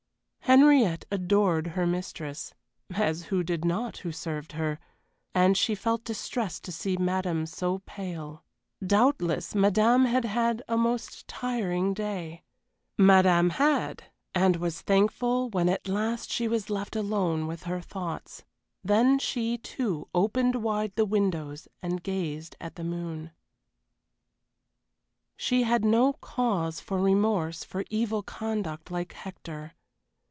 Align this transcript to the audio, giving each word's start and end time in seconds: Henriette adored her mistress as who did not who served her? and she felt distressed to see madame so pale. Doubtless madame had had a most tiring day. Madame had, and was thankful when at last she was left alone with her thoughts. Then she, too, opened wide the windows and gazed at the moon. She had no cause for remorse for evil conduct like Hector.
Henriette 0.45 1.05
adored 1.09 1.67
her 1.67 1.87
mistress 1.87 2.53
as 2.95 3.23
who 3.27 3.41
did 3.41 3.63
not 3.63 3.99
who 3.99 4.11
served 4.11 4.51
her? 4.51 4.79
and 5.33 5.55
she 5.55 5.73
felt 5.73 6.03
distressed 6.03 6.65
to 6.65 6.73
see 6.73 6.97
madame 6.97 7.45
so 7.45 7.79
pale. 7.85 8.43
Doubtless 8.85 9.55
madame 9.55 10.03
had 10.03 10.25
had 10.25 10.61
a 10.67 10.75
most 10.75 11.25
tiring 11.29 11.93
day. 11.93 12.43
Madame 12.97 13.51
had, 13.51 14.03
and 14.35 14.57
was 14.57 14.81
thankful 14.81 15.49
when 15.51 15.69
at 15.69 15.87
last 15.87 16.29
she 16.29 16.49
was 16.49 16.69
left 16.69 16.97
alone 16.97 17.47
with 17.47 17.63
her 17.63 17.79
thoughts. 17.79 18.43
Then 18.83 19.19
she, 19.19 19.57
too, 19.57 20.09
opened 20.13 20.55
wide 20.55 20.91
the 20.97 21.05
windows 21.05 21.69
and 21.81 22.03
gazed 22.03 22.57
at 22.59 22.75
the 22.75 22.83
moon. 22.83 23.31
She 25.37 25.63
had 25.63 25.85
no 25.85 26.11
cause 26.11 26.81
for 26.81 26.99
remorse 26.99 27.63
for 27.63 27.85
evil 27.89 28.21
conduct 28.21 28.91
like 28.91 29.13
Hector. 29.13 29.75